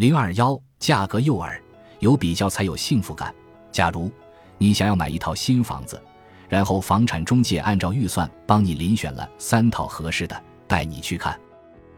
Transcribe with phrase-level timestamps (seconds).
[0.00, 1.60] 零二幺，价格诱饵，
[1.98, 3.34] 有比较才有幸福感。
[3.70, 4.10] 假如
[4.56, 6.02] 你想要买一套新房子，
[6.48, 11.38] 然后房产中介按照预算帮你遴选了三套合适的，带你去看。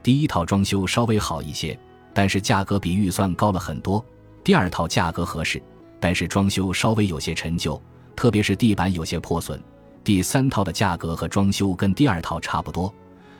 [0.02, 1.78] 第一套装修稍微好一些，
[2.12, 4.04] 但是价格比预算高了很多。
[4.42, 5.62] 第二套价格合适，
[6.00, 7.80] 但是装修稍微有些陈旧，
[8.16, 9.62] 特别是地板有些破损。
[10.02, 12.92] 第三套的价格和装修跟第二套差不多，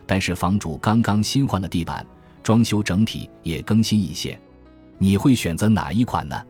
[0.06, 2.06] 但是房主刚刚新换了地板，
[2.44, 4.38] 装修整体也更新一些。
[5.02, 6.40] 你会选择哪一款呢？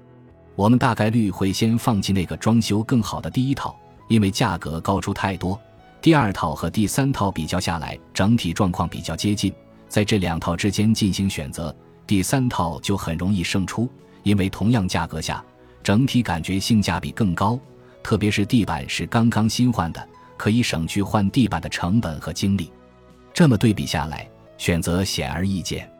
[0.56, 3.74] 我们大概率会先放弃那个装修更好的第一套，
[4.08, 5.58] 因为价格高出太多。
[6.02, 9.50] 第二套和第三套比较下来，整体状况比较接近。
[9.88, 11.74] 在这两套之间进行选择，
[12.06, 13.88] 第三套就很容易胜出，
[14.22, 15.42] 因为同样价格下，
[15.82, 17.58] 整体感觉性价比更高。
[18.02, 22.70] 特别是地板是刚刚新换的，可以省去换地板的成本和精力。
[23.32, 25.90] 这么对比下来，选择显而易见。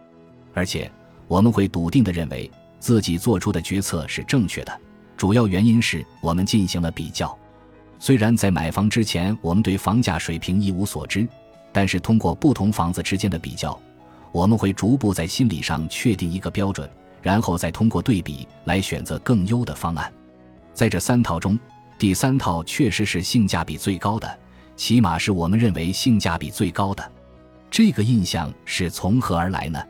[0.53, 0.93] 而且
[1.33, 4.81] 我们会笃定地认为自己做出的决策是正确的，
[5.17, 7.35] 主要原因是我们进行了比较。
[7.99, 11.27] 虽然在买房之前，我们对房价水平一无所知。
[11.73, 13.81] 但是通过不同房子之间的比较，
[14.31, 16.87] 我们会逐步在心理上确定一个标准，
[17.23, 20.13] 然后再通过对比来选择更优的方案。
[20.75, 21.59] 在这三套中，
[21.99, 24.39] 第三套确实是性价比最高的，
[24.77, 27.11] 起码是我们认为性价比最高的。
[27.71, 29.83] 这个印象是从何而来呢？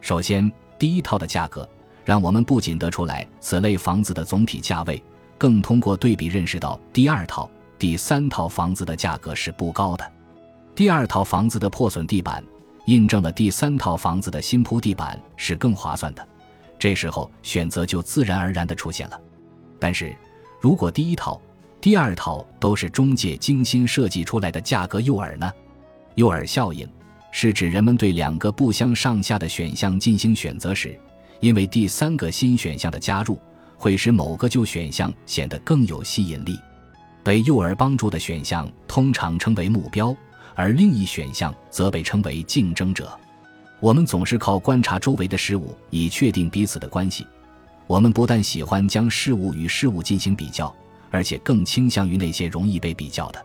[0.00, 1.68] 首先，第一套的价格
[2.04, 5.02] 让我们不仅得出来此类房子的总体价位，
[5.36, 10.12] 更通过对比认识到第二套、第三套房子的价格是不高的。
[10.74, 12.44] 第二套房子的破损地板，
[12.84, 16.26] 印证了第三套房子的新铺地板是更划算的。
[16.78, 19.20] 这时候选择就自然而然地出现了。
[19.80, 20.14] 但是，
[20.60, 21.40] 如果第一套、
[21.80, 25.50] 第二套都是中介精心设计出来的价格诱饵呢？
[26.14, 26.88] 诱饵效应
[27.38, 30.98] 是指人们对两个不相上下的选项进行选择时，
[31.38, 33.38] 因为第三个新选项的加入，
[33.76, 36.58] 会使某个旧选项显得更有吸引力。
[37.22, 40.16] 被诱饵帮助的选项通常称为目标。
[40.54, 43.14] 而另一选项则被称为竞争者。
[43.80, 47.26] 我们总是靠观察周围的事物以确定彼此的关系。
[47.86, 50.74] 我们不但喜欢将事物与事物进行比较，
[51.10, 53.44] 而且更倾向于那些容易被比较的。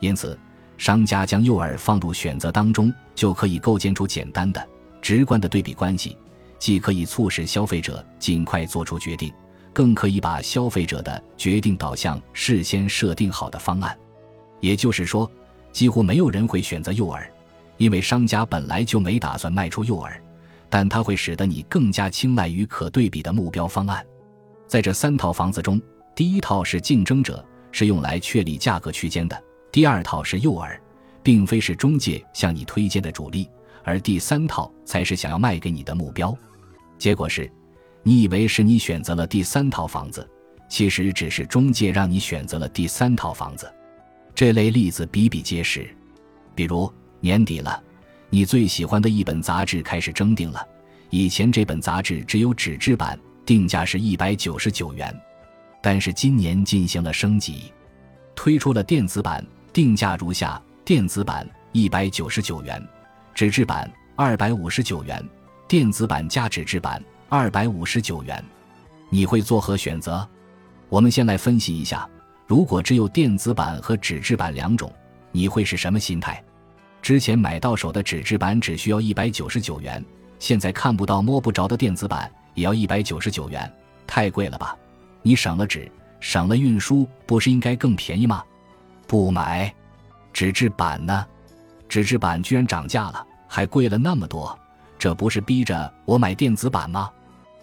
[0.00, 0.36] 因此，
[0.80, 4.68] 商家将诱饵放入选择当中，就可以构建出简单的、
[5.02, 6.16] 直观的对比关系，
[6.58, 9.30] 既可以促使消费者尽快做出决定，
[9.74, 13.94] 更可以把消费者的决定导向事先设定好的方案。
[14.58, 15.30] 也就是说。
[15.72, 17.24] 几乎没有人会选择诱饵，
[17.76, 20.10] 因为商家本来就没打算卖出诱饵，
[20.68, 24.04] 但它会使得你更加青睐于可对比的目标方案。
[24.66, 25.80] 在这三套房子中，
[26.12, 29.36] 第一套是竞争者，是用来确立价格区间的；
[29.72, 30.78] 第二套是诱饵，
[31.22, 33.44] 并非是中介向你推荐的主力；
[33.84, 36.36] 而第三套才是想要卖给你的目标。
[36.98, 37.50] 结果是，
[38.02, 40.28] 你以为是你选择了第三套房子，
[40.68, 43.72] 其实只是中介让你选择了第三套房子。
[44.34, 45.88] 这类例子比比皆是，
[46.54, 47.80] 比如年底了，
[48.28, 50.66] 你最喜欢的一本杂志开始征订了。
[51.10, 55.14] 以前这本杂志只有纸质版，定价是一百九十九元，
[55.80, 57.72] 但是今年进行了升级，
[58.34, 62.82] 推出了电子版，定价如下：电子版一百九十九元，
[63.34, 65.24] 纸质版二百五十九元，
[65.68, 68.44] 电子版加纸质版二百五十九元。
[69.08, 70.26] 你会作何选择？
[70.88, 72.08] 我们先来分析一下。
[72.46, 74.92] 如果只有电子版和纸质版两种，
[75.30, 76.42] 你会是什么心态？
[77.00, 80.04] 之前买到手的纸质版只需要一百九十九元，
[80.40, 83.72] 现在看不到摸不着的电子版也要一百九十九元，
[84.04, 84.76] 太贵了吧？
[85.22, 88.42] 你省了纸，省了运输，不是应该更便宜吗？
[89.10, 89.74] 不买，
[90.32, 91.26] 纸质版呢？
[91.88, 94.56] 纸质版居然涨价了，还贵了那么多，
[94.96, 97.10] 这不是逼着我买电子版吗？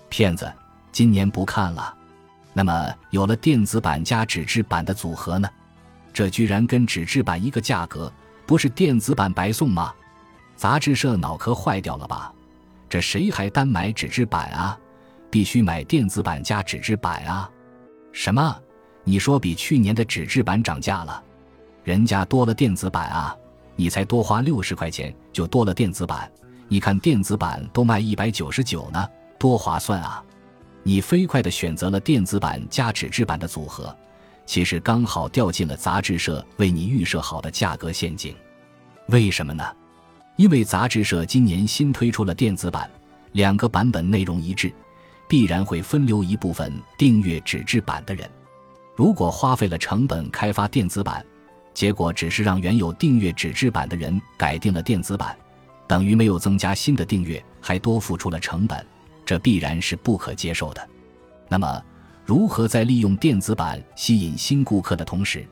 [0.09, 0.53] 骗子，
[0.91, 1.96] 今年不看了。
[2.52, 5.50] 那么有了电子版加纸质版的组合呢？
[6.12, 8.12] 这居然跟纸质版一个价格，
[8.46, 9.94] 不是电子版白送吗？
[10.58, 12.29] 杂志社脑壳坏掉了吧？
[12.90, 14.78] 这谁还单买纸质版啊？
[15.31, 17.49] 必须买电子版加纸质版啊？
[18.11, 18.61] 什么？
[19.05, 21.23] 你说比去年的纸质版涨价了？
[21.87, 23.34] 人家多了电子版啊？
[23.78, 26.29] 你才多花六十块钱就多了电子版？
[26.67, 29.07] 你看电子版都卖一百九十九呢，
[29.39, 30.22] 多划算啊！
[30.84, 33.95] 你飞快地选择了电子版加纸质版的组合，
[34.45, 38.35] 其实刚好掉进了杂志社为你预设好的价格陷阱。
[39.05, 39.63] 为什么呢？
[40.35, 42.91] 因为杂志社今年新推出了电子版，
[43.31, 44.73] 两个版本内容一致，
[45.25, 48.29] 必然会分流一部分订阅纸质版的人。
[48.93, 51.25] 如果花费了成本开发电子版，
[51.78, 55.38] 结果只是让原有订阅纸质版的人改订了电子版，
[55.85, 58.84] 等于没有增加新的订阅，还多付出了成本。
[59.24, 60.90] 这必然是不可接受的。
[61.47, 61.79] 那么，
[62.26, 65.46] 如何在利用电子版吸引新顾客的同时，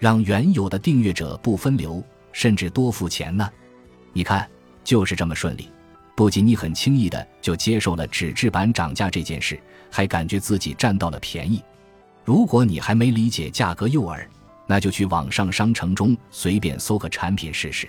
[0.00, 3.48] 让原有的订阅者不分流，甚至多付钱呢？
[4.12, 4.44] 你看，
[4.82, 5.70] 就是这么顺利。
[6.16, 9.60] 不仅你很轻易的就接受了纸质版涨价这件事，
[9.92, 11.62] 还感觉自己占到了便宜。
[12.24, 14.26] 如果你还没理解价格诱饵，
[14.72, 17.86] 那就去网上商城中随便搜个产品试试，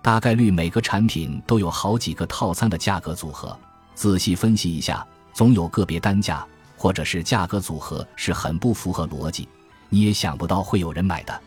[0.00, 3.58] 大概率每个产品都有好几个套餐的价格组合，
[3.96, 6.46] 仔细分析一下，总有个别单价
[6.76, 9.48] 或者是价格组合是很不符合逻辑，
[9.88, 11.40] 你也想不到会有人买的。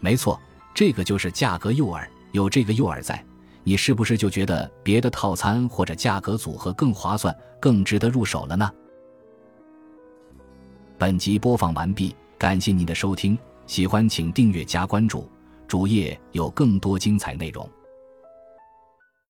[0.00, 0.38] 没错，
[0.74, 3.24] 这个就是价格诱饵，有这个诱饵在。
[3.64, 8.70] 你是不是就觉得别的套餐或者价格组合更划算、更值得入手了呢？
[10.98, 13.38] 本集播放完毕，感谢您的收听，
[13.70, 15.30] 喜欢请订阅加关注，
[15.68, 17.70] 主页有更多精彩内容。